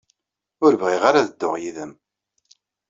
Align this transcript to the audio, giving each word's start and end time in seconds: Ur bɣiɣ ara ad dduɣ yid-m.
Ur 0.65 0.73
bɣiɣ 0.81 1.01
ara 1.09 1.19
ad 1.21 1.27
dduɣ 1.31 1.55
yid-m. 1.61 1.91